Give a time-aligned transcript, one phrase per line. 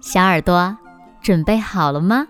[0.00, 0.76] 小耳朵，
[1.20, 2.26] 准备好了吗？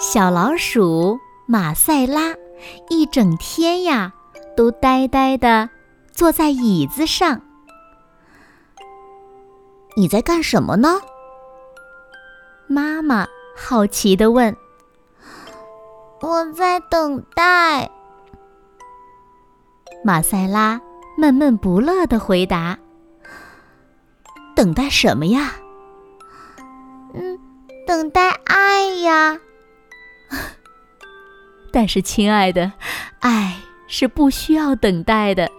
[0.00, 2.34] 小老鼠马赛拉
[2.88, 4.12] 一整天呀，
[4.56, 5.68] 都呆呆的
[6.12, 7.40] 坐在椅子上。
[9.96, 11.00] 你在干什么呢？
[12.66, 14.56] 妈妈好奇的问。
[16.22, 17.90] 我在等待。
[20.04, 20.80] 马赛拉
[21.18, 22.78] 闷闷不乐的回答
[24.54, 25.52] ：“等待什么呀？
[27.12, 27.38] 嗯，
[27.86, 29.40] 等待爱呀。
[31.72, 32.72] 但是，亲爱的，
[33.18, 33.56] 爱
[33.88, 35.50] 是不需要等待的，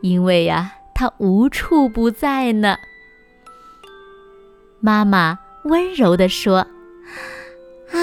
[0.00, 2.76] 因为呀，它无处不在呢。”
[4.78, 6.58] 妈妈温柔地说
[7.90, 7.98] ：“啊。”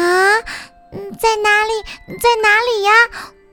[0.92, 1.84] 嗯，在哪里？
[2.18, 2.92] 在哪里呀？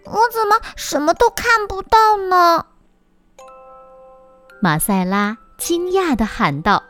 [0.04, 2.66] 我怎么什么都看不到呢？
[4.60, 6.82] 马赛拉惊讶的喊道：“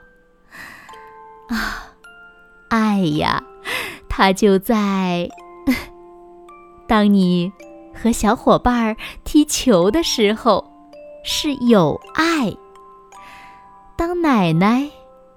[1.50, 1.92] 啊，
[2.68, 3.42] 爱呀，
[4.08, 5.28] 它就在……
[6.88, 7.52] 当你
[7.94, 10.72] 和小伙伴踢球的时候，
[11.24, 12.56] 是有爱；
[13.96, 14.88] 当奶奶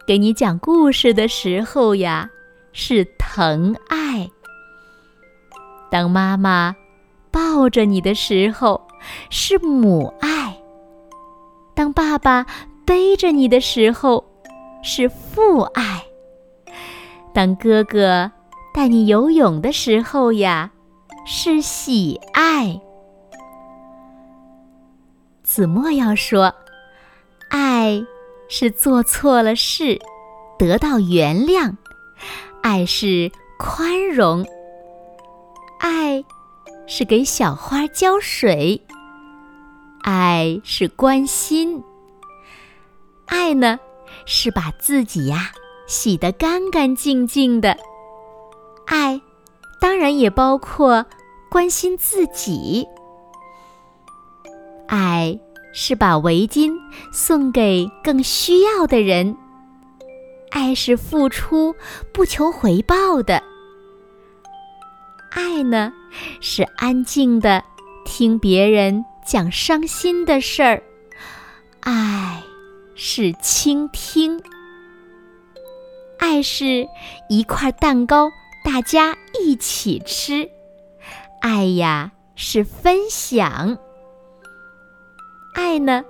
[0.07, 2.29] 给你讲故事的时候呀，
[2.71, 4.29] 是疼爱。”
[5.91, 6.73] 当妈妈
[7.31, 8.81] 抱着你的时候，
[9.29, 10.53] 是母爱；
[11.75, 12.45] 当爸爸
[12.85, 14.23] 背着你的时候，
[14.81, 15.83] 是父爱；
[17.33, 18.31] 当哥哥
[18.73, 20.71] 带你游泳的时候呀，
[21.25, 22.79] 是喜爱。
[25.43, 26.55] 子墨要说，
[27.49, 28.01] 爱
[28.47, 29.99] 是做错了事
[30.57, 31.75] 得到原谅，
[32.63, 34.45] 爱是宽容。
[35.81, 36.23] 爱
[36.85, 38.79] 是给小花浇水，
[40.03, 41.83] 爱是关心，
[43.25, 43.79] 爱呢
[44.27, 45.51] 是把自己呀
[45.87, 47.75] 洗得干干净净的。
[48.85, 49.19] 爱
[49.79, 51.03] 当然也包括
[51.49, 52.87] 关心自己。
[54.87, 55.39] 爱
[55.73, 56.71] 是把围巾
[57.11, 59.35] 送给更需要的人。
[60.51, 61.73] 爱是付出
[62.13, 63.41] 不求回报的。
[65.31, 65.93] 爱呢，
[66.41, 67.63] 是安静的
[68.05, 70.81] 听别人讲伤心的事儿；
[71.79, 72.43] 爱
[72.95, 74.39] 是倾听；
[76.19, 76.87] 爱是
[77.29, 78.29] 一块蛋糕，
[78.63, 80.49] 大家一起吃；
[81.41, 83.77] 爱呀是分享；
[85.55, 86.03] 爱呢，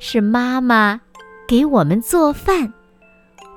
[0.00, 1.02] 是妈妈
[1.46, 2.72] 给我们做饭，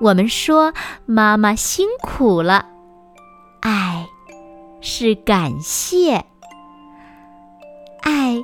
[0.02, 0.74] 我们说
[1.06, 2.75] 妈妈辛苦了。
[4.98, 6.26] 是感谢，
[8.02, 8.42] 爱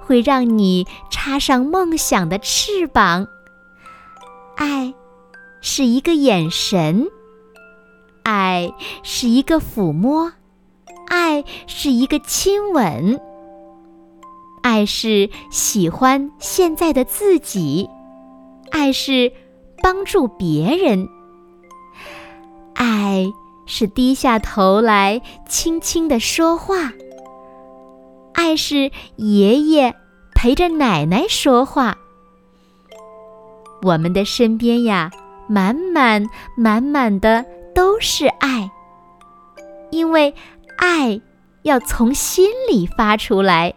[0.00, 3.28] 会让你插上梦想的翅膀。
[4.56, 4.94] 爱
[5.60, 7.06] 是一个眼神，
[8.22, 8.72] 爱
[9.02, 10.32] 是一个抚摸，
[11.06, 13.20] 爱是一个亲吻，
[14.62, 17.90] 爱是喜欢现在的自己，
[18.70, 19.30] 爱是
[19.82, 21.06] 帮助别人，
[22.72, 23.30] 爱。
[23.72, 26.92] 是低下头来轻轻地说话。
[28.34, 29.94] 爱是爷爷
[30.34, 31.96] 陪着奶奶说话。
[33.82, 35.12] 我们的身边呀，
[35.48, 36.26] 满满
[36.56, 38.72] 满满的都是爱。
[39.92, 40.34] 因为
[40.76, 41.20] 爱
[41.62, 43.74] 要从心里发出来，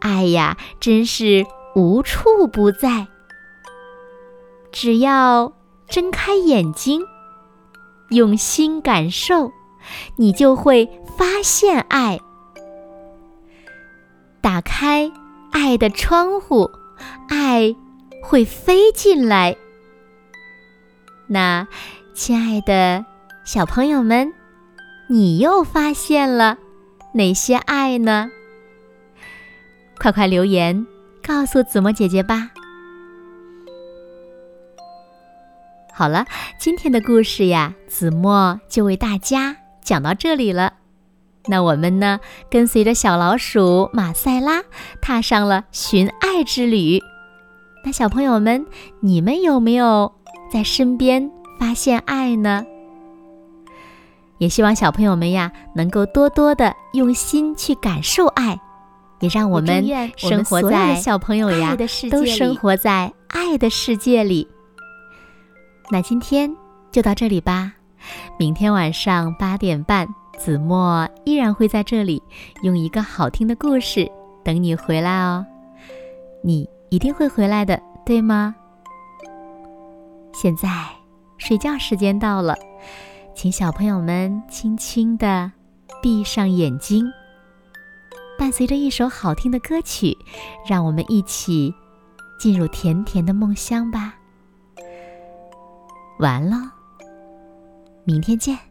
[0.00, 1.46] 爱呀，真是
[1.76, 3.06] 无处不在。
[4.72, 5.52] 只要
[5.88, 7.02] 睁开眼睛。
[8.10, 9.52] 用心感受，
[10.16, 12.20] 你就会发现爱。
[14.40, 15.10] 打开
[15.52, 16.70] 爱的窗户，
[17.28, 17.74] 爱
[18.22, 19.56] 会飞进来。
[21.28, 21.66] 那，
[22.14, 23.04] 亲爱的
[23.44, 24.32] 小朋友们，
[25.08, 26.58] 你又发现了
[27.14, 28.30] 哪些爱呢？
[29.98, 30.86] 快快留言
[31.22, 32.50] 告诉子墨姐姐吧。
[36.00, 36.24] 好了，
[36.58, 40.72] 今天的故事呀，子墨就为大家讲到这里了。
[41.44, 42.20] 那我们呢，
[42.50, 44.62] 跟随着小老鼠马赛拉，
[45.02, 47.02] 踏上了寻爱之旅。
[47.84, 48.64] 那小朋友们，
[49.00, 50.10] 你们有没有
[50.50, 52.64] 在身边发现爱呢？
[54.38, 58.58] 也希望小朋友们呀，能够多多的用心去感受爱，
[59.20, 59.86] 也让我们
[60.16, 61.76] 生活在小朋友呀
[62.10, 64.48] 都生活在爱的世界里。
[65.92, 66.54] 那今天
[66.92, 67.72] 就到这里吧，
[68.38, 70.08] 明天晚上八点半。
[70.38, 72.22] 子墨依然会在这里，
[72.62, 74.10] 用一个好听的故事
[74.42, 75.44] 等你回来哦。
[76.42, 78.54] 你一定会回来的，对吗？
[80.32, 80.66] 现在
[81.36, 82.56] 睡觉时间到了，
[83.34, 85.52] 请小朋友们轻轻的
[86.00, 87.04] 闭上眼睛，
[88.38, 90.16] 伴随着一首好听的歌曲，
[90.66, 91.74] 让我们一起
[92.38, 94.14] 进入甜甜的梦乡吧。
[96.20, 96.56] 完了，
[98.04, 98.69] 明天见。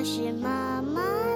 [0.00, 1.29] 我是妈妈。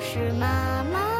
[0.00, 1.13] 是妈妈。